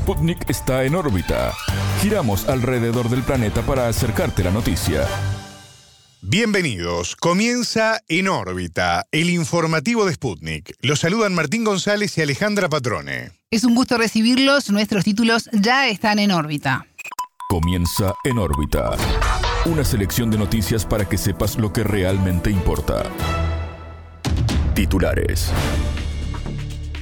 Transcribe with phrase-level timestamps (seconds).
[0.00, 1.52] Sputnik está en órbita.
[2.00, 5.06] Giramos alrededor del planeta para acercarte la noticia.
[6.22, 7.16] Bienvenidos.
[7.16, 10.72] Comienza En órbita, el informativo de Sputnik.
[10.80, 13.32] Los saludan Martín González y Alejandra Patrone.
[13.50, 14.70] Es un gusto recibirlos.
[14.70, 16.86] Nuestros títulos ya están en órbita.
[17.50, 18.92] Comienza En órbita.
[19.66, 23.02] Una selección de noticias para que sepas lo que realmente importa.
[24.74, 25.52] Titulares.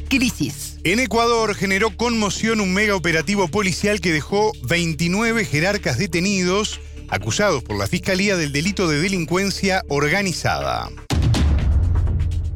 [0.09, 0.78] Crisis.
[0.89, 7.77] En Ecuador generó conmoción un mega operativo policial que dejó 29 jerarcas detenidos acusados por
[7.77, 10.89] la Fiscalía del delito de delincuencia organizada.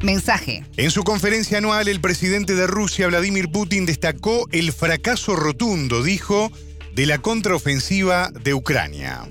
[0.01, 0.65] Mensaje.
[0.77, 6.51] En su conferencia anual, el presidente de Rusia, Vladimir Putin, destacó el fracaso rotundo, dijo,
[6.95, 9.29] de la contraofensiva de Ucrania.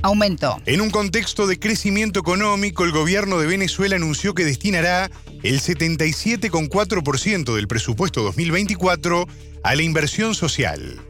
[0.00, 0.58] Aumento.
[0.64, 5.10] En un contexto de crecimiento económico, el gobierno de Venezuela anunció que destinará
[5.46, 9.28] el 77,4% del presupuesto 2024
[9.62, 11.00] a la inversión social.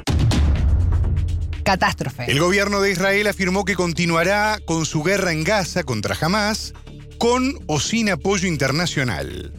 [1.62, 2.30] Catástrofe.
[2.30, 6.74] El gobierno de Israel afirmó que continuará con su guerra en Gaza contra Hamas,
[7.18, 9.54] con o sin apoyo internacional.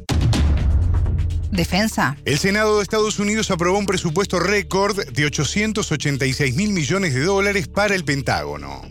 [1.51, 2.15] Defensa.
[2.23, 7.67] El Senado de Estados Unidos aprobó un presupuesto récord de 886 mil millones de dólares
[7.67, 8.83] para el Pentágono.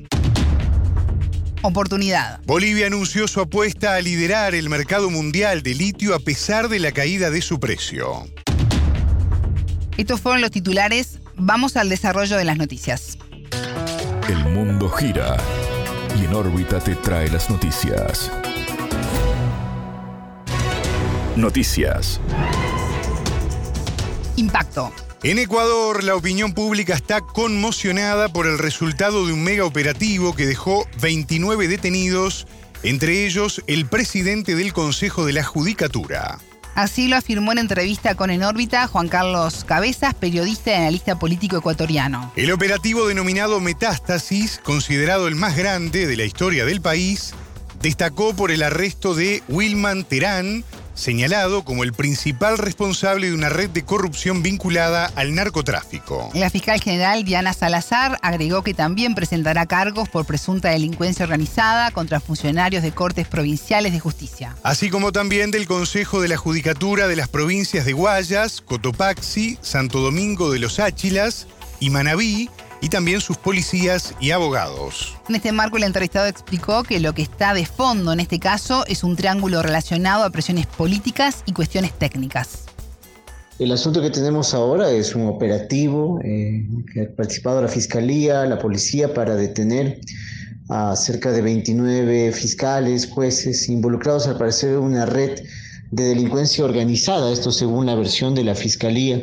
[1.62, 2.40] Oportunidad.
[2.44, 6.92] Bolivia anunció su apuesta a liderar el mercado mundial de litio a pesar de la
[6.92, 8.26] caída de su precio.
[9.96, 11.20] Estos fueron los titulares.
[11.36, 13.18] Vamos al desarrollo de las noticias.
[14.28, 15.36] El mundo gira
[16.20, 18.30] y en órbita te trae las noticias.
[21.36, 22.20] Noticias.
[24.36, 24.92] Impacto.
[25.22, 30.46] En Ecuador, la opinión pública está conmocionada por el resultado de un mega operativo que
[30.46, 32.46] dejó 29 detenidos,
[32.82, 36.38] entre ellos el presidente del Consejo de la Judicatura.
[36.74, 41.56] Así lo afirmó en entrevista con En órbita Juan Carlos Cabezas, periodista y analista político
[41.56, 42.30] ecuatoriano.
[42.36, 47.32] El operativo denominado Metástasis, considerado el más grande de la historia del país,
[47.80, 50.64] destacó por el arresto de Wilman Terán,
[50.96, 56.30] señalado como el principal responsable de una red de corrupción vinculada al narcotráfico.
[56.34, 62.18] La fiscal general Diana Salazar agregó que también presentará cargos por presunta delincuencia organizada contra
[62.18, 64.56] funcionarios de cortes provinciales de justicia.
[64.64, 70.00] Así como también del Consejo de la Judicatura de las provincias de Guayas, Cotopaxi, Santo
[70.00, 71.46] Domingo de los Áchilas
[71.78, 72.48] y Manabí,
[72.80, 75.16] y también sus policías y abogados.
[75.28, 78.84] En este marco, el entrevistado explicó que lo que está de fondo en este caso
[78.86, 82.64] es un triángulo relacionado a presiones políticas y cuestiones técnicas.
[83.58, 88.58] El asunto que tenemos ahora es un operativo eh, que ha participado la Fiscalía, la
[88.58, 89.98] Policía para detener
[90.68, 95.40] a cerca de 29 fiscales, jueces involucrados al parecer en una red
[95.90, 99.22] de delincuencia organizada, esto según la versión de la Fiscalía.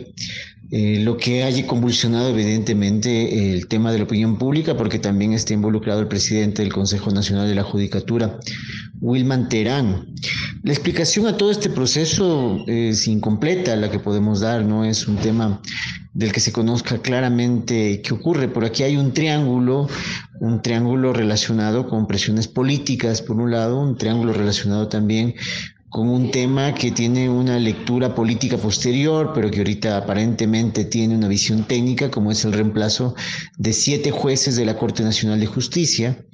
[0.72, 5.53] Eh, lo que haya convulsionado evidentemente el tema de la opinión pública, porque también está
[5.53, 8.40] involucrado el presidente del Consejo Nacional de la Judicatura,
[9.00, 10.07] Wilman Terán.
[10.63, 15.18] La explicación a todo este proceso es incompleta la que podemos dar, no es un
[15.18, 15.62] tema
[16.13, 18.47] del que se conozca claramente qué ocurre.
[18.47, 19.88] Por aquí hay un triángulo,
[20.40, 25.35] un triángulo relacionado con presiones políticas, por un lado, un triángulo relacionado también
[25.94, 31.28] con un tema que tiene una lectura política posterior, pero que ahorita aparentemente tiene una
[31.28, 33.14] visión técnica, como es el reemplazo
[33.59, 36.26] de siete jueces de la Corte Nacional de Justicia,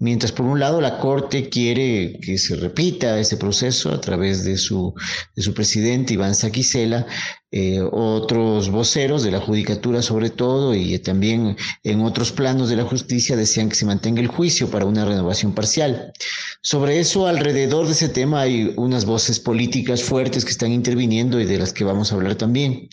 [0.00, 4.58] mientras por un lado la Corte quiere que se repita ese proceso a través de
[4.58, 4.92] su,
[5.34, 7.06] de su presidente Iván Saquicela,
[7.52, 12.84] eh, otros voceros de la judicatura sobre todo y también en otros planos de la
[12.84, 16.12] justicia desean que se mantenga el juicio para una renovación parcial.
[16.60, 21.44] Sobre eso, alrededor de ese tema hay unas voces políticas fuertes que están interviniendo y
[21.44, 22.88] de las que vamos a hablar también.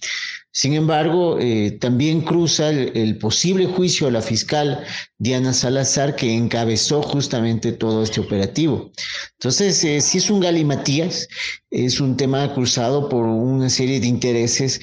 [0.56, 4.84] Sin embargo, eh, también cruza el, posible juicio a la fiscal
[5.18, 8.91] Diana Salazar, que encabezó justamente todo este operativo.
[9.40, 11.28] Entonces, eh, si es un galimatías,
[11.72, 14.80] es un tema cruzado por una serie de intereses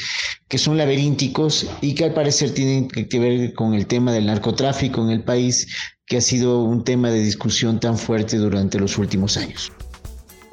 [0.49, 5.05] que son laberínticos y que al parecer tienen que ver con el tema del narcotráfico
[5.05, 5.69] en el país,
[6.05, 9.71] que ha sido un tema de discusión tan fuerte durante los últimos años.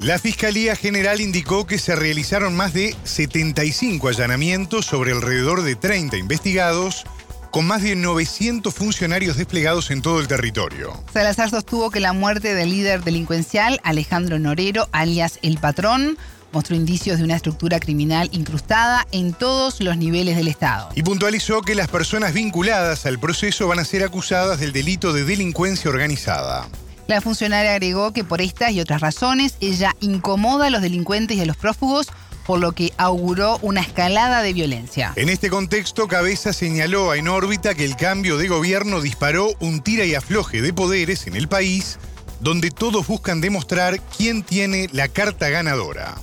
[0.00, 6.16] La Fiscalía General indicó que se realizaron más de 75 allanamientos sobre alrededor de 30
[6.16, 7.04] investigados,
[7.50, 11.02] con más de 900 funcionarios desplegados en todo el territorio.
[11.12, 16.16] Salazar sostuvo que la muerte del líder delincuencial Alejandro Norero, alias El Patrón,
[16.52, 20.90] mostró indicios de una estructura criminal incrustada en todos los niveles del Estado.
[20.94, 25.24] Y puntualizó que las personas vinculadas al proceso van a ser acusadas del delito de
[25.24, 26.68] delincuencia organizada.
[27.08, 31.40] La funcionaria agregó que por estas y otras razones ella incomoda a los delincuentes y
[31.40, 32.08] a los prófugos
[32.46, 35.14] por lo que auguró una escalada de violencia.
[35.16, 39.80] En este contexto, Cabeza señaló a En órbita que el cambio de gobierno disparó un
[39.80, 41.98] tira y afloje de poderes en el país,
[42.40, 46.14] donde todos buscan demostrar quién tiene la carta ganadora.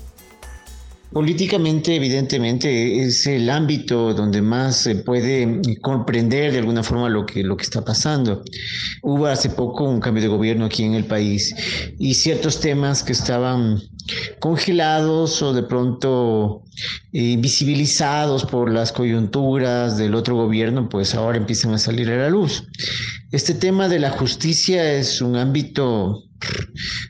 [1.16, 7.42] Políticamente, evidentemente, es el ámbito donde más se puede comprender de alguna forma lo que,
[7.42, 8.44] lo que está pasando.
[9.02, 11.56] Hubo hace poco un cambio de gobierno aquí en el país
[11.98, 13.80] y ciertos temas que estaban
[14.40, 16.64] congelados o de pronto
[17.12, 22.66] invisibilizados por las coyunturas del otro gobierno, pues ahora empiezan a salir a la luz.
[23.32, 26.24] Este tema de la justicia es un ámbito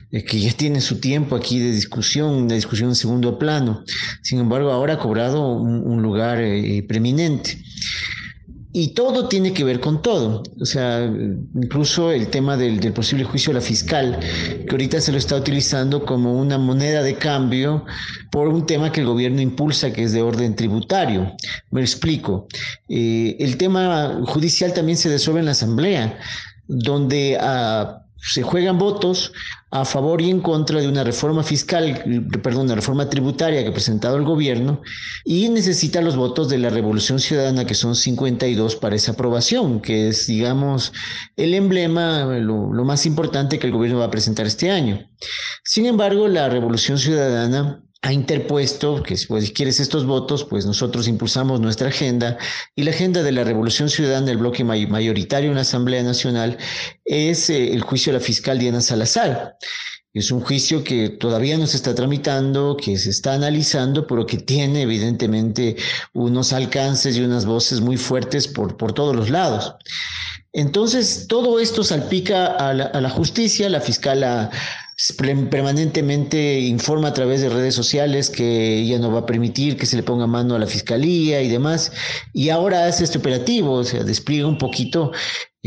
[0.09, 3.83] que ya tiene su tiempo aquí de discusión, una discusión en segundo plano.
[4.21, 7.61] Sin embargo, ahora ha cobrado un, lugar eh, preeminente.
[8.77, 10.43] Y todo tiene que ver con todo.
[10.59, 15.17] O sea, incluso el tema del, posible juicio de la fiscal, que ahorita se lo
[15.17, 17.85] está utilizando como una moneda de cambio
[18.31, 21.31] por un tema que el gobierno impulsa, que es de orden tributario.
[21.71, 22.47] Me explico.
[22.89, 26.19] Eh, el tema judicial también se resuelve en la Asamblea,
[26.67, 29.31] donde a se juegan votos
[29.69, 32.03] a favor y en contra de una reforma fiscal,
[32.41, 34.81] perdón, una reforma tributaria que ha presentado el gobierno
[35.23, 40.07] y necesita los votos de la Revolución Ciudadana, que son 52 para esa aprobación, que
[40.07, 40.91] es, digamos,
[41.37, 45.07] el emblema, lo, lo más importante que el gobierno va a presentar este año.
[45.63, 51.07] Sin embargo, la Revolución Ciudadana ha interpuesto que pues, si quieres estos votos, pues nosotros
[51.07, 52.37] impulsamos nuestra agenda
[52.75, 56.57] y la agenda de la Revolución Ciudadana, el bloque mayoritario en la Asamblea Nacional,
[57.03, 59.57] es eh, el juicio de la fiscal Diana Salazar.
[60.13, 64.37] Es un juicio que todavía no se está tramitando, que se está analizando, pero que
[64.37, 65.75] tiene evidentemente
[66.13, 69.75] unos alcances y unas voces muy fuertes por, por todos los lados.
[70.53, 74.51] Entonces, todo esto salpica a la, a la justicia, la fiscal ha,
[75.49, 79.97] permanentemente informa a través de redes sociales que ella no va a permitir que se
[79.97, 81.91] le ponga mano a la fiscalía y demás.
[82.33, 85.11] Y ahora hace este operativo, o sea, despliega un poquito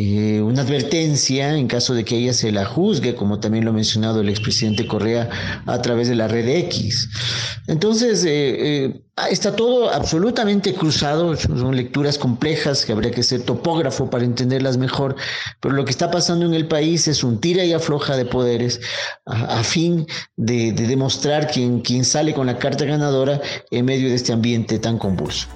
[0.01, 3.75] eh, una advertencia en caso de que ella se la juzgue, como también lo ha
[3.75, 5.29] mencionado el expresidente Correa
[5.67, 7.09] a través de la red X.
[7.67, 14.09] Entonces, eh, eh, está todo absolutamente cruzado, son lecturas complejas que habría que ser topógrafo
[14.09, 15.17] para entenderlas mejor,
[15.59, 18.81] pero lo que está pasando en el país es un tira y afloja de poderes
[19.27, 20.07] a, fin
[20.37, 23.41] de, de demostrar quién, quién sale con la carta ganadora
[23.73, 25.49] en medio de este ambiente tan convulso.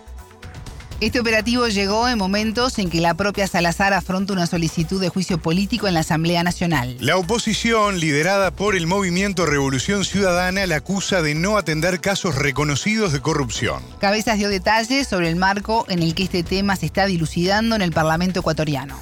[1.02, 5.36] Este operativo llegó en momentos en que la propia Salazar afronta una solicitud de juicio
[5.36, 6.96] político en la Asamblea Nacional.
[7.00, 13.12] La oposición, liderada por el movimiento Revolución Ciudadana, la acusa de no atender casos reconocidos
[13.12, 13.82] de corrupción.
[13.98, 17.82] Cabezas dio detalles sobre el marco en el que este tema se está dilucidando en
[17.82, 18.96] el Parlamento ecuatoriano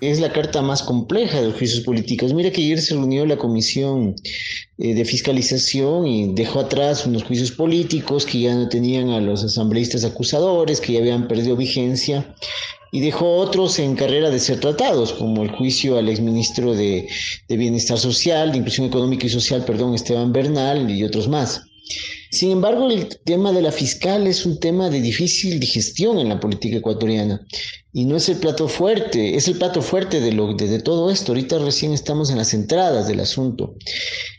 [0.00, 2.34] es la carta más compleja de los juicios políticos.
[2.34, 4.14] Mira que ayer se reunió la comisión
[4.78, 9.42] eh, de fiscalización y dejó atrás unos juicios políticos que ya no tenían a los
[9.42, 12.34] asambleístas acusadores, que ya habían perdido vigencia,
[12.92, 17.08] y dejó otros en carrera de ser tratados, como el juicio al exministro de,
[17.48, 21.62] de Bienestar Social, de Inclusión Económica y Social, perdón, Esteban Bernal y otros más.
[22.30, 26.40] Sin embargo, el tema de la fiscal es un tema de difícil digestión en la
[26.40, 27.46] política ecuatoriana
[27.92, 31.32] y no es el plato fuerte, es el plato fuerte de, lo, todo esto.
[31.32, 33.74] Ahorita recién estamos en las entradas del asunto.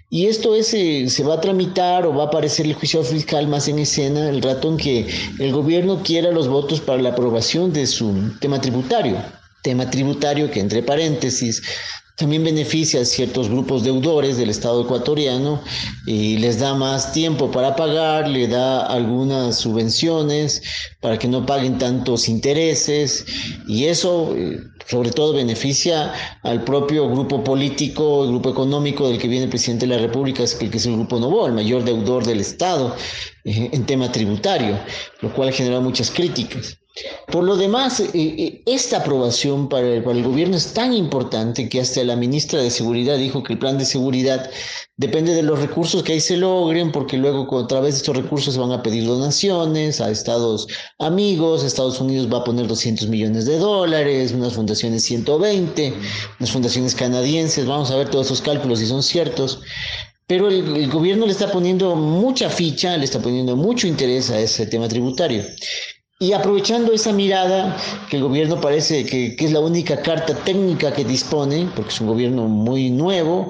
[0.09, 3.47] Y esto es, eh, se va a tramitar o va a aparecer el juicio fiscal
[3.47, 5.07] más en escena el rato en que
[5.39, 9.17] el gobierno quiera los votos para la aprobación de su tema tributario.
[9.63, 11.61] Tema tributario que, entre paréntesis,
[12.17, 15.61] también beneficia a ciertos grupos deudores del Estado ecuatoriano
[16.07, 20.63] y les da más tiempo para pagar, le da algunas subvenciones
[20.99, 23.23] para que no paguen tantos intereses
[23.67, 24.57] y eso eh,
[24.87, 29.85] sobre todo beneficia al propio grupo político, el grupo económico del que viene el presidente
[29.85, 32.95] de la República, que es el grupo Novo, el mayor deudor del Estado
[33.43, 34.79] eh, en tema tributario,
[35.21, 36.79] lo cual genera muchas críticas.
[37.31, 42.03] Por lo demás, eh, eh, esta aprobación para el, gobierno es tan importante que hasta
[42.03, 44.49] la ministra de Seguridad dijo que el plan de seguridad
[44.95, 48.53] depende de los recursos que ahí se logren, porque luego a través de estos recursos
[48.53, 50.67] se van a pedir donaciones a estados
[50.99, 55.93] amigos, Estados Unidos va a poner 200 millones de dólares, unas fundaciones 120,
[56.39, 59.61] unas fundaciones canadienses, vamos a ver todos esos cálculos si son ciertos.
[60.25, 64.39] Pero el, el, gobierno le está poniendo mucha ficha, le está poniendo mucho interés a
[64.39, 65.43] ese tema tributario.
[66.19, 67.77] Y aprovechando esa mirada,
[68.09, 72.07] que el gobierno parece que, es la única carta técnica que dispone, porque es un
[72.07, 73.49] gobierno muy nuevo,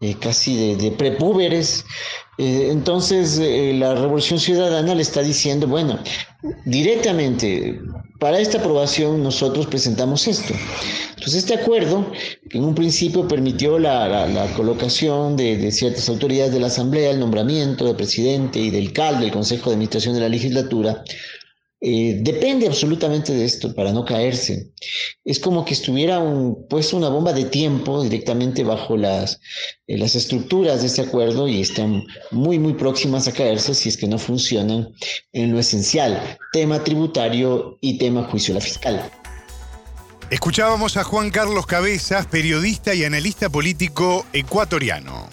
[0.00, 1.84] eh, casi de, de prepúberes,
[2.38, 5.98] eh, entonces eh, la Revolución Ciudadana le está diciendo, bueno,
[6.64, 7.80] directamente,
[8.20, 10.54] para esta aprobación nosotros presentamos esto.
[11.16, 12.06] Pues este acuerdo,
[12.48, 17.86] que en un principio permitió la, colocación de, ciertas autoridades de la Asamblea, el nombramiento
[17.86, 21.02] del presidente y del CAL, del Consejo de Administración de la Legislatura,
[21.80, 24.70] eh, depende absolutamente de esto para no caerse.
[25.24, 29.40] Es como que estuviera un, puesto una bomba de tiempo directamente bajo las,
[29.86, 33.96] eh, las estructuras de este acuerdo y están muy, muy próximas a caerse si es
[33.96, 34.92] que no funcionan
[35.32, 39.10] en lo esencial, tema tributario y tema juicio a la fiscal.
[40.30, 45.28] Escuchábamos a Juan Carlos Cabezas, periodista y analista político ecuatoriano.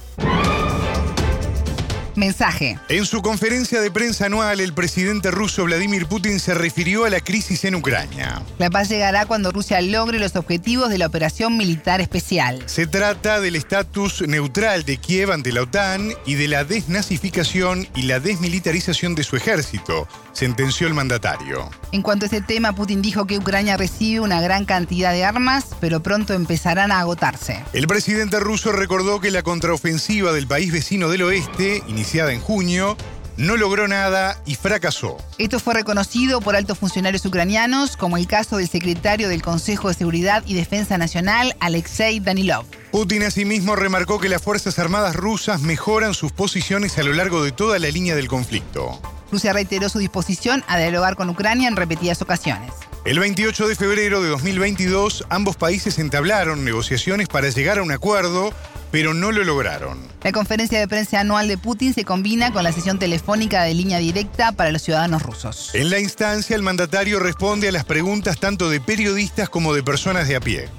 [2.15, 2.79] Mensaje.
[2.89, 7.19] En su conferencia de prensa anual, el presidente ruso Vladimir Putin se refirió a la
[7.19, 8.41] crisis en Ucrania.
[8.57, 12.63] La paz llegará cuando Rusia logre los objetivos de la operación militar especial.
[12.67, 18.03] Se trata del estatus neutral de Kiev ante la OTAN y de la desnazificación y
[18.03, 21.69] la desmilitarización de su ejército, sentenció el mandatario.
[21.91, 25.65] En cuanto a ese tema, Putin dijo que Ucrania recibe una gran cantidad de armas,
[25.79, 27.63] pero pronto empezarán a agotarse.
[27.73, 32.95] El presidente ruso recordó que la contraofensiva del país vecino del oeste, iniciada en junio,
[33.35, 35.17] no logró nada y fracasó.
[35.39, 39.95] Esto fue reconocido por altos funcionarios ucranianos, como el caso del secretario del Consejo de
[39.95, 42.65] Seguridad y Defensa Nacional, Alexei Danilov.
[42.91, 47.51] Putin asimismo remarcó que las Fuerzas Armadas rusas mejoran sus posiciones a lo largo de
[47.51, 49.01] toda la línea del conflicto.
[49.31, 52.71] Rusia reiteró su disposición a dialogar con Ucrania en repetidas ocasiones.
[53.03, 58.53] El 28 de febrero de 2022, ambos países entablaron negociaciones para llegar a un acuerdo
[58.95, 59.99] pero no lo lograron.
[60.23, 63.97] La conferencia de prensa anual de Putin se combina con la sesión telefónica de línea
[63.97, 65.71] directa para los ciudadanos rusos.
[65.73, 70.29] En la instancia, el mandatario responde a las preguntas tanto de periodistas como de personas
[70.29, 70.69] de a pie.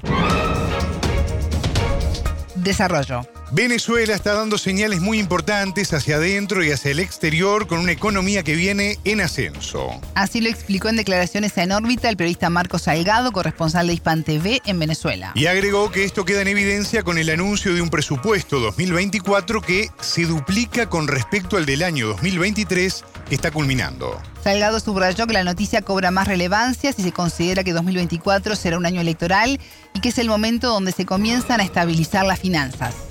[2.55, 3.36] Desarrollo.
[3.51, 8.43] Venezuela está dando señales muy importantes hacia adentro y hacia el exterior con una economía
[8.43, 10.01] que viene en ascenso.
[10.15, 14.61] Así lo explicó en declaraciones en órbita el periodista Marco Salgado, corresponsal de Hispan TV
[14.65, 15.31] en Venezuela.
[15.33, 19.91] Y agregó que esto queda en evidencia con el anuncio de un presupuesto 2024 que
[20.01, 24.21] se duplica con respecto al del año 2023 que está culminando.
[24.43, 28.85] Salgado subrayó que la noticia cobra más relevancia si se considera que 2024 será un
[28.85, 29.57] año electoral
[29.93, 33.06] y que es el momento donde se comienzan a estabilizar las finanzas.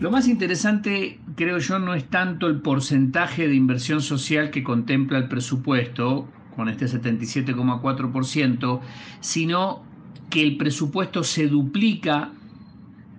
[0.00, 5.18] Lo más interesante, creo yo, no es tanto el porcentaje de inversión social que contempla
[5.18, 8.80] el presupuesto, con este 77,4%,
[9.20, 9.82] sino
[10.30, 12.32] que el presupuesto se duplica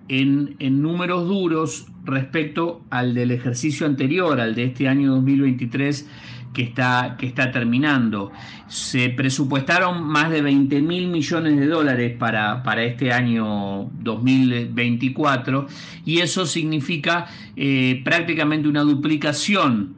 [0.08, 6.08] en, en, números duros respecto al del ejercicio anterior, al de este año 2023,
[6.54, 8.32] que está, que está terminando.
[8.68, 15.66] Se presupuestaron más de 20 mil millones de dólares para, para, este año 2024
[16.06, 19.96] y eso significa eh, prácticamente una duplicación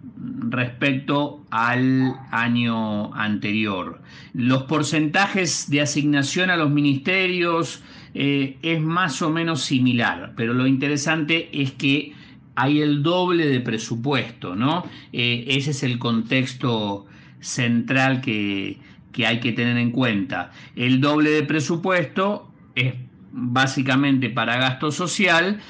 [0.50, 4.00] respecto al año anterior.
[4.32, 7.82] Los porcentajes de asignación a los ministerios
[8.14, 12.14] eh, es más o menos similar, pero lo interesante es que
[12.56, 14.84] hay el doble de presupuesto, ¿no?
[15.12, 17.06] Eh, ese es el contexto
[17.40, 18.78] central que,
[19.12, 20.50] que hay que tener en cuenta.
[20.74, 22.94] El doble de presupuesto es
[23.32, 25.60] básicamente para gasto social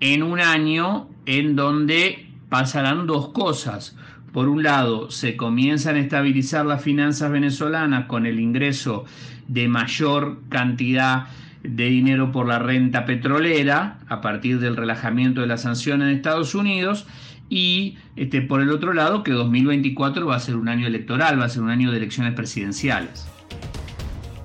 [0.00, 3.96] en un año en donde pasarán dos cosas.
[4.32, 9.04] Por un lado, se comienzan a estabilizar las finanzas venezolanas con el ingreso
[9.46, 11.32] de mayor cantidad de
[11.62, 17.06] dinero por la renta petrolera a partir del relajamiento de las sanciones de Estados Unidos
[17.48, 21.44] y este, por el otro lado que 2024 va a ser un año electoral, va
[21.44, 23.26] a ser un año de elecciones presidenciales.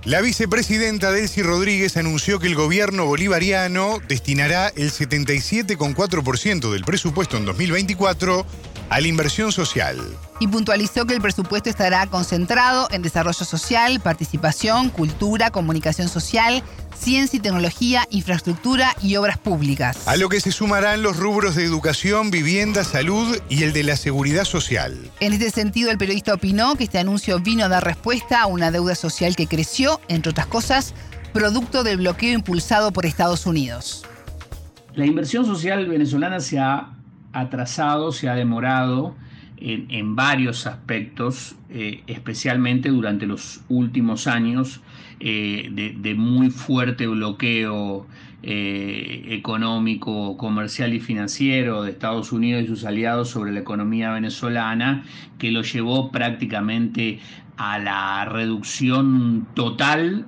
[0.07, 7.43] La vicepresidenta Delcy Rodríguez anunció que el gobierno bolivariano destinará el 77,4% del presupuesto en
[7.43, 8.45] 2024
[8.89, 9.97] a la inversión social.
[10.39, 16.63] Y puntualizó que el presupuesto estará concentrado en desarrollo social, participación, cultura, comunicación social,
[16.95, 20.07] ciencia y tecnología, infraestructura y obras públicas.
[20.07, 23.95] A lo que se sumarán los rubros de educación, vivienda, salud y el de la
[23.95, 24.95] seguridad social.
[25.19, 28.69] En este sentido, el periodista opinó que este anuncio vino a dar respuesta a una
[28.69, 30.93] deuda social que creció, entre otras cosas,
[31.33, 34.05] producto del bloqueo impulsado por Estados Unidos.
[34.93, 36.93] La inversión social venezolana se ha
[37.33, 39.15] atrasado, se ha demorado
[39.59, 44.81] en, varios aspectos, eh, especialmente durante los últimos años
[45.19, 48.05] eh, de, muy fuerte bloqueo
[48.43, 55.03] eh, económico, comercial y financiero de Estados Unidos y sus aliados sobre la economía venezolana,
[55.39, 57.19] que lo llevó prácticamente
[57.57, 60.27] a la reducción total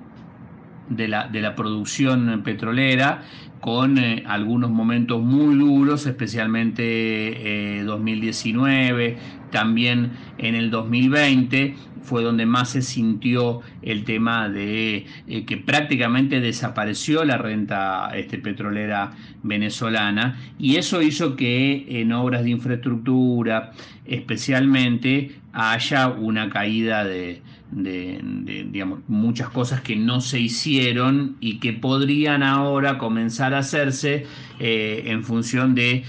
[0.88, 3.22] de la, de la producción petrolera
[3.60, 9.18] con eh, algunos momentos muy duros, especialmente 2019,
[9.50, 16.40] también en el 2020 fue donde más se sintió el tema de eh, que prácticamente
[16.40, 20.38] desapareció la renta este, petrolera venezolana.
[20.58, 23.72] Y eso hizo que en obras de infraestructura
[24.06, 32.42] especialmente haya una caída de, digamos, muchas cosas que no se hicieron y que podrían
[32.42, 34.26] ahora comenzar a hacerse
[34.58, 36.04] eh, en función de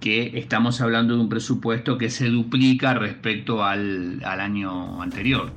[0.00, 5.52] que estamos hablando de un presupuesto que se duplica respecto al, año anterior.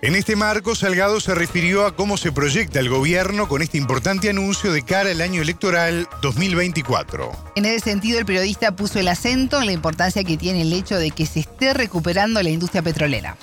[0.00, 4.30] En este marco, Salgado se refirió a cómo se proyecta el gobierno con este importante
[4.30, 7.30] anuncio de cara al año electoral 2024.
[7.56, 10.96] En ese sentido, el periodista puso el acento en la importancia que tiene el hecho
[10.96, 13.36] de que se esté recuperando la industria petrolera.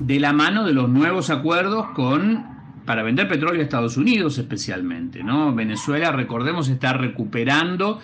[0.00, 5.22] De la mano de los nuevos acuerdos con para vender petróleo a Estados Unidos especialmente,
[5.22, 5.54] ¿no?
[5.54, 8.00] Venezuela, recordemos, está recuperando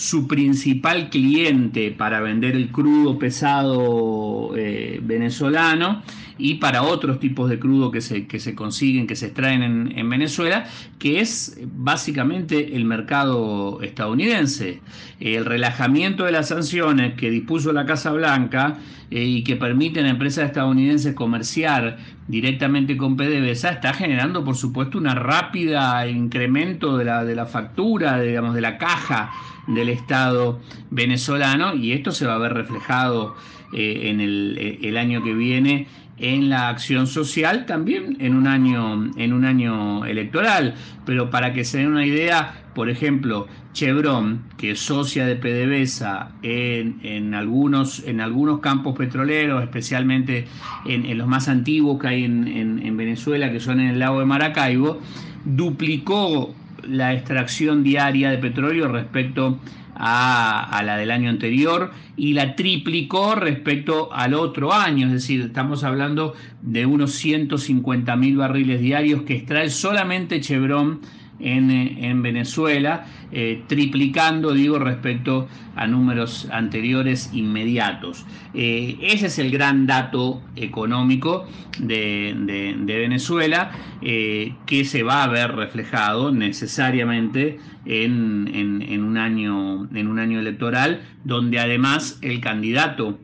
[0.00, 6.02] su principal cliente para vender el crudo pesado eh, venezolano
[6.40, 9.62] y para otros tipos de crudo que se, que se consiguen, que se extraen
[9.96, 10.66] en, Venezuela,
[10.98, 14.80] que es básicamente el mercado estadounidense.
[15.20, 18.78] El relajamiento de las sanciones que dispuso la Casa Blanca
[19.10, 24.98] eh, y que permiten a empresas estadounidenses comerciar directamente con PDVSA está generando, por supuesto,
[24.98, 29.30] un rápido incremento de la, de la factura, digamos, de la caja
[29.66, 33.36] del Estado venezolano y esto se va a ver reflejado
[33.72, 35.86] eh, en el, el, año que viene
[36.18, 40.74] en la acción social, también en un año, en un año electoral.
[41.06, 46.32] Pero para que se den una idea, por ejemplo, Chevron, que es socia de PDVSA
[46.42, 50.46] en, en, algunos, en algunos campos petroleros, especialmente
[50.84, 52.46] en, los más antiguos que hay en,
[52.84, 55.00] en Venezuela, que son en el lago de Maracaibo,
[55.44, 56.54] duplicó
[56.88, 59.58] la extracción diaria de petróleo respecto
[60.02, 65.84] a, la del año anterior y la triplicó respecto al otro año, es decir, estamos
[65.84, 71.00] hablando de unos 150 mil barriles diarios que extrae solamente Chevron
[71.40, 78.26] en, Venezuela, eh, triplicando, digo, respecto a números anteriores inmediatos.
[78.54, 81.46] Eh, ese es el gran dato económico
[81.78, 83.70] de, Venezuela
[84.02, 91.00] eh, que se va a ver reflejado necesariamente en, un año, en un año electoral,
[91.24, 93.18] donde además el candidato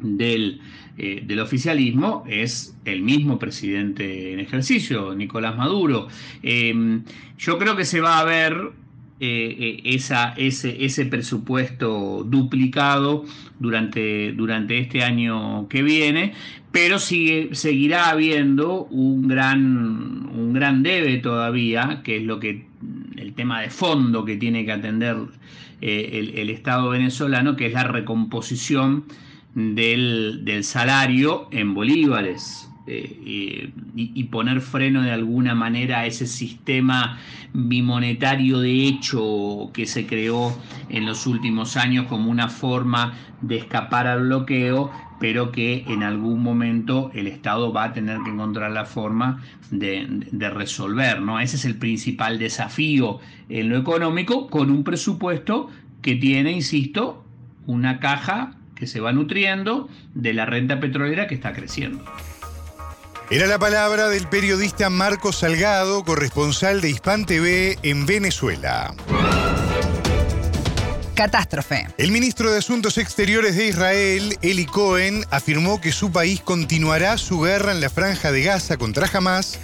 [0.00, 0.60] del
[0.98, 6.08] eh, del oficialismo es el mismo presidente en ejercicio, Nicolás Maduro.
[6.42, 7.04] Em,
[7.36, 8.72] yo creo que se va a ver
[9.20, 9.94] eh, eh,
[10.38, 13.26] ese, ese, presupuesto duplicado
[13.58, 16.32] durante, durante este año que viene,
[16.72, 22.64] pero sigue, seguirá habiendo un gran, un gran debe todavía, que es lo que
[23.16, 25.18] el tema de fondo que tiene que atender
[25.82, 29.04] el Estado venezolano, que es la recomposición
[29.56, 32.70] del, salario en bolívares.
[32.88, 37.18] Eh, y, poner freno de alguna manera a ese sistema
[37.52, 40.56] bimonetario de hecho que se creó
[40.88, 46.44] en los últimos años como una forma de escapar al bloqueo, pero que en algún
[46.44, 49.42] momento el Estado va a tener que encontrar la forma
[49.72, 51.20] de, de resolver.
[51.20, 51.40] ¿no?
[51.40, 55.70] Ese es el principal desafío en lo económico, con un presupuesto
[56.02, 57.24] que tiene, insisto,
[57.66, 62.04] una caja que se va nutriendo de la renta petrolera que está creciendo.
[63.28, 68.94] Era la palabra del periodista Marcos Salgado, corresponsal de Hispan TV en Venezuela.
[71.16, 71.88] Catástrofe.
[71.96, 77.40] El ministro de Asuntos Exteriores de Israel, Eli Cohen, afirmó que su país continuará su
[77.40, 79.58] guerra en la franja de Gaza contra Hamas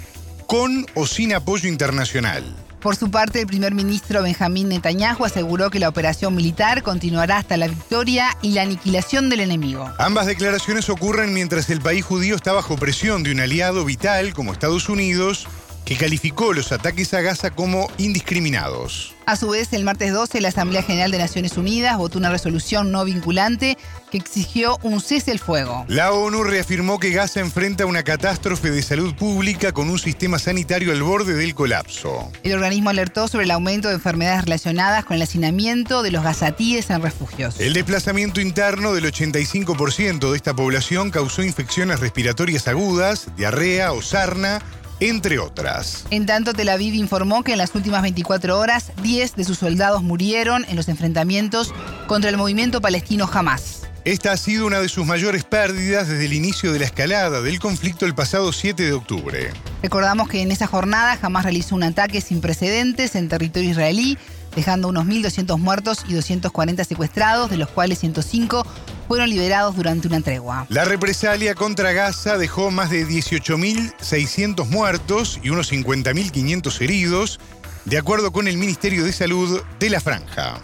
[0.47, 2.62] con o sin apoyo internacional.
[2.83, 7.55] Por su parte, el primer ministro Benjamín Netanyahu aseguró que la operación militar continuará hasta
[7.55, 9.89] la victoria y la aniquilación del enemigo.
[9.99, 14.51] Ambas declaraciones ocurren mientras el país judío está bajo presión de un aliado vital como
[14.51, 15.47] Estados Unidos
[15.85, 19.15] que calificó los ataques a Gaza como indiscriminados.
[19.25, 22.91] A su vez, el martes 12, la Asamblea General de Naciones Unidas votó una resolución
[22.91, 23.77] no vinculante
[24.13, 25.85] que exigió un cese el fuego.
[25.87, 30.91] La ONU reafirmó que Gaza enfrenta una catástrofe de salud pública con un sistema sanitario
[30.91, 32.31] al borde del colapso.
[32.43, 36.91] El organismo alertó sobre el aumento de enfermedades relacionadas con el hacinamiento de los gazatíes
[36.91, 37.59] en refugios.
[37.59, 44.61] El desplazamiento interno del 85% de esta población causó infecciones respiratorias agudas, diarrea o sarna
[44.99, 46.05] entre otras.
[46.11, 50.03] En tanto, Tel Aviv informó que en las últimas 24 horas, 10 de sus soldados
[50.03, 51.73] murieron en los enfrentamientos
[52.05, 53.82] contra el movimiento palestino Hamas.
[54.05, 57.59] Esta ha sido una de sus mayores pérdidas desde el inicio de la escalada del
[57.59, 59.51] conflicto el pasado 7 de octubre.
[59.81, 64.17] Recordamos que en esa jornada Hamas realizó un ataque sin precedentes en territorio israelí,
[64.57, 68.67] dejando unos 1.200 muertos y 240 secuestrados, de los cuales 105
[69.07, 70.65] fueron liberados durante una tregua.
[70.67, 77.39] La represalia contra Gaza dejó más de 18.600 muertos y unos 50.500 heridos,
[77.85, 80.61] de acuerdo con el Ministerio de Salud de la Franja.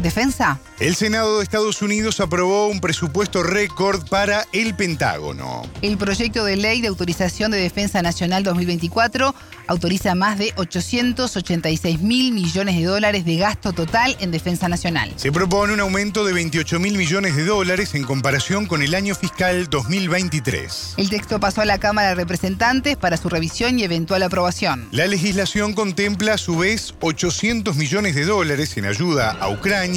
[0.00, 0.58] ¿Defensa?
[0.78, 5.62] El Senado de Estados Unidos aprobó un presupuesto récord para el Pentágono.
[5.82, 9.34] El proyecto de ley de autorización de defensa nacional 2024
[9.66, 15.12] autoriza más de 886 mil millones de dólares de gasto total en defensa nacional.
[15.16, 19.14] Se propone un aumento de 28 mil millones de dólares en comparación con el año
[19.14, 20.94] fiscal 2023.
[20.96, 24.88] El texto pasó a la Cámara de Representantes para su revisión y eventual aprobación.
[24.92, 29.89] La legislación contempla a su vez 800 millones de dólares en ayuda a Ucrania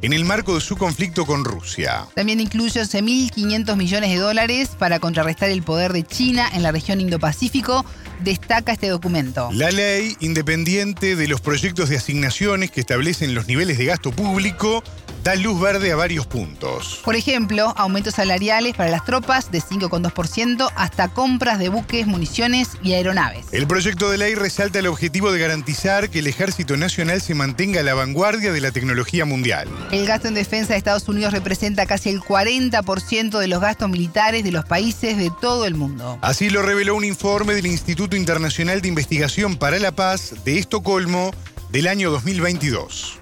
[0.00, 2.06] en el marco de su conflicto con Rusia.
[2.14, 7.00] También incluye 11.500 millones de dólares para contrarrestar el poder de China en la región
[7.00, 7.84] Indo-Pacífico,
[8.24, 9.50] destaca este documento.
[9.52, 14.82] La ley, independiente de los proyectos de asignaciones que establecen los niveles de gasto público,
[15.22, 17.00] da luz verde a varios puntos.
[17.04, 22.92] Por ejemplo, aumentos salariales para las tropas de 5,2% hasta compras de buques, municiones y
[22.94, 23.46] aeronaves.
[23.52, 27.80] El proyecto de ley resalta el objetivo de garantizar que el Ejército Nacional se mantenga
[27.80, 29.68] a la vanguardia de la tecnología mundial.
[29.90, 34.44] El gasto en defensa de Estados Unidos representa casi el 40% de los gastos militares
[34.44, 36.18] de los países de todo el mundo.
[36.22, 41.32] Así lo reveló un informe del Instituto Internacional de Investigación para la Paz de Estocolmo
[41.70, 43.18] del año 2022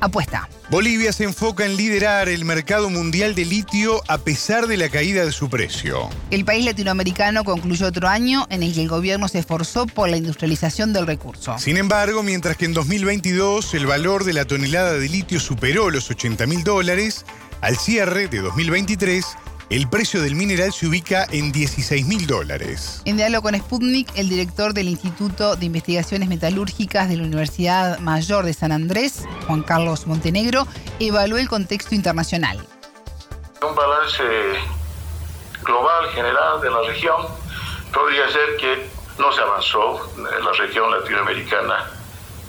[0.00, 0.48] apuesta.
[0.70, 5.24] Bolivia se enfoca en liderar el mercado mundial de litio a pesar de la caída
[5.24, 6.08] de su precio.
[6.30, 10.16] El país latinoamericano concluyó otro año en el que el gobierno se esforzó por la
[10.16, 11.58] industrialización del recurso.
[11.58, 16.10] Sin embargo, mientras que en 2022 el valor de la tonelada de litio superó los
[16.10, 17.24] 80 mil dólares,
[17.60, 19.26] al cierre de 2023
[19.70, 23.02] el precio del mineral se ubica en 16 mil dólares.
[23.04, 28.44] En diálogo con Sputnik, el director del Instituto de Investigaciones Metalúrgicas de la Universidad Mayor
[28.44, 30.66] de San Andrés, Juan Carlos Montenegro,
[30.98, 32.58] evaluó el contexto internacional.
[33.62, 34.24] Un balance
[35.62, 37.26] global, general de la región,
[37.94, 41.90] podría ser que no se avanzó, la región latinoamericana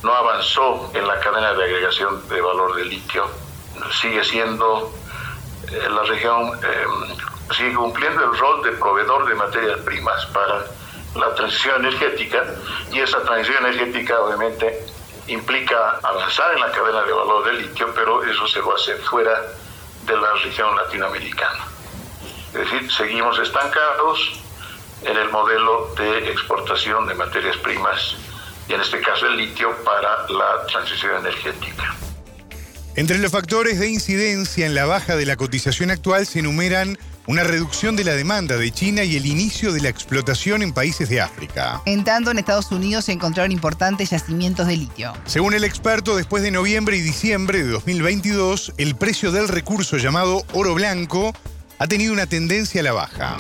[0.02, 3.28] no avanzó en la cadena de agregación de valor de litio,
[4.02, 4.92] sigue siendo
[5.72, 6.86] la región eh,
[7.56, 10.66] sigue cumpliendo el rol de proveedor de materias primas para
[11.16, 12.44] la transición energética
[12.92, 14.86] y esa transición energética obviamente
[15.28, 18.98] implica avanzar en la cadena de valor del litio, pero eso se va a hacer
[19.04, 19.42] fuera
[20.06, 21.66] de la región latinoamericana.
[22.48, 24.42] Es decir, seguimos estancados
[25.04, 28.16] en el modelo de exportación de materias primas
[28.68, 31.96] y en este caso el litio para la transición energética.
[32.98, 37.46] Entre los factores de incidencia en la baja de la cotización actual se enumeran una
[37.46, 41.22] reducción de la demanda de China y el inicio de la explotación en países de
[41.22, 41.82] África.
[41.86, 45.14] En tanto, en Estados Unidos se encontraron importantes yacimientos de litio.
[45.26, 50.44] Según el experto, después de noviembre y diciembre de 2022, el precio del recurso llamado
[50.52, 51.34] oro blanco
[51.80, 53.38] ha tenido una tendencia a la baja.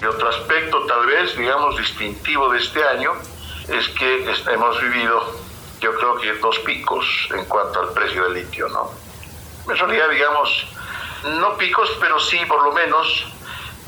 [0.00, 3.12] Y otro aspecto tal vez, digamos, distintivo de este año
[3.68, 5.37] es que hemos vivido
[5.88, 8.90] yo creo que dos picos en cuanto al precio del litio, ¿no?
[9.70, 10.66] En realidad, digamos,
[11.40, 13.26] no picos, pero sí por lo menos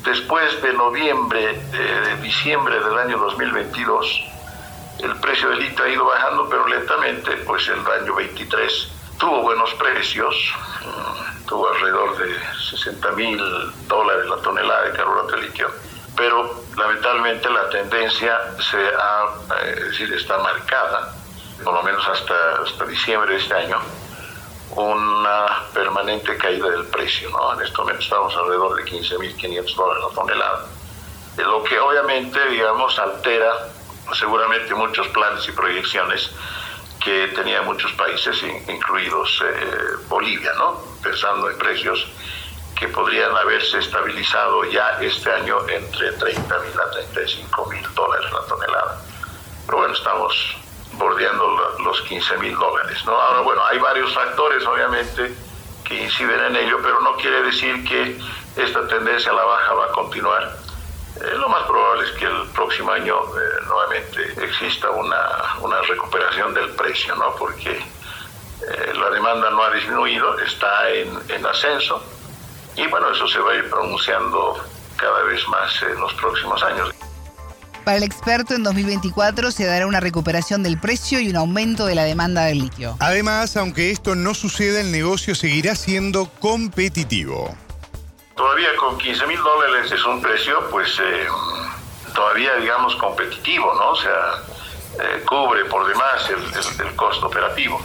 [0.02, 4.22] después de noviembre, de diciembre del año 2022,
[5.00, 9.72] el precio del litio ha ido bajando, pero lentamente, pues el año 23 tuvo buenos
[9.74, 10.34] precios,
[10.80, 12.34] mm, tuvo alrededor de
[12.70, 13.38] 60 mil
[13.88, 15.70] dólares la tonelada de carburante de litio,
[16.16, 21.19] pero lamentablemente la tendencia se ha, eh, decir, está marcada
[21.64, 23.78] por lo menos hasta, hasta diciembre de este año,
[24.76, 27.30] una permanente caída del precio.
[27.30, 27.54] ¿no?
[27.54, 30.66] En este momento estamos alrededor de 15.500 dólares la tonelada.
[31.36, 33.68] Lo que obviamente, digamos, altera
[34.14, 36.30] seguramente muchos planes y proyecciones
[37.02, 40.82] que tenían muchos países, incluidos eh, Bolivia, ¿no?
[41.02, 42.06] pensando en precios
[42.78, 48.46] que podrían haberse estabilizado ya este año entre 30 mil a 35 mil dólares la
[48.46, 49.02] tonelada.
[49.66, 50.56] Pero bueno, estamos
[50.92, 52.98] bordeando los 15 mil dólares.
[53.04, 53.12] ¿no?
[53.12, 55.34] Ahora, bueno, hay varios factores, obviamente,
[55.84, 58.18] que inciden en ello, pero no quiere decir que
[58.56, 60.56] esta tendencia a la baja va a continuar.
[61.16, 66.54] Eh, lo más probable es que el próximo año eh, nuevamente exista una, una, recuperación
[66.54, 67.34] del precio, ¿no?
[67.36, 72.02] porque eh, la demanda no ha disminuido, está en, en ascenso
[72.76, 74.56] y bueno, eso se va a ir pronunciando
[74.96, 76.94] cada vez más en los próximos años.
[77.84, 81.94] Para el experto, en 2024 se dará una recuperación del precio y un aumento de
[81.94, 82.96] la demanda del litio.
[83.00, 87.54] Además, aunque esto no suceda, el negocio seguirá siendo competitivo.
[88.36, 91.26] Todavía con 15 mil dólares es un precio, pues, eh,
[92.14, 93.90] todavía, digamos, competitivo, ¿no?
[93.90, 94.42] O sea,
[95.02, 97.80] eh, cubre por demás el, el, costo operativo.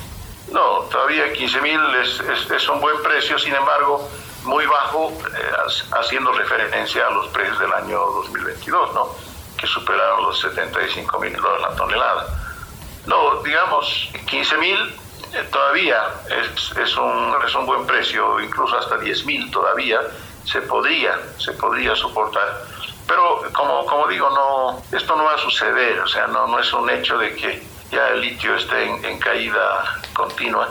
[0.52, 4.10] No, todavía 15 mil es, un buen precio, sin embargo,
[4.44, 9.35] muy bajo, eh, haciendo referencia a los precios del año 2022, ¿no?
[9.58, 12.26] Que superaron los 75 mil dólares la tonelada.
[13.06, 14.78] No, digamos, 15 mil
[15.34, 20.02] eh, todavía es, es, un, es un buen precio, incluso hasta 10 mil todavía
[20.46, 22.64] se podría, se podría soportar.
[23.08, 26.72] Pero como, como digo, no, esto no va a suceder, o sea, no, no es
[26.74, 30.70] un hecho de que ya el litio esté en, caída continua,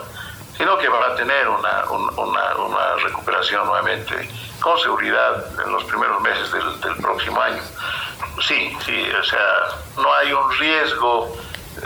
[0.56, 4.28] sino que va a tener una, una, una, recuperación nuevamente
[4.60, 7.62] con seguridad en los primeros meses del, del próximo año.
[8.40, 11.36] Sí, sí, o sea, no hay un riesgo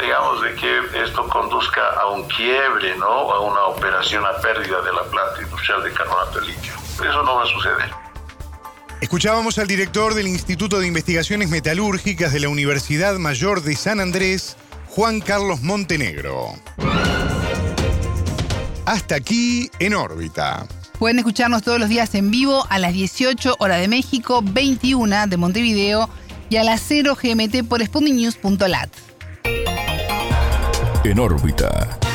[0.01, 3.07] digamos, de que esto conduzca a un quiebre, ¿no?
[3.07, 6.73] A una operación a pérdida de la planta industrial de carbonato de litio.
[6.95, 7.91] Eso no va a suceder.
[9.01, 14.57] Escuchábamos al director del Instituto de Investigaciones Metalúrgicas de la Universidad Mayor de San Andrés,
[14.89, 16.55] Juan Carlos Montenegro.
[18.85, 20.67] Hasta aquí en órbita.
[20.99, 25.37] Pueden escucharnos todos los días en vivo a las 18 horas de México, 21 de
[25.37, 26.11] Montevideo
[26.51, 28.91] y a las 0 GMT por spundinews.lat
[31.05, 32.08] en órbita.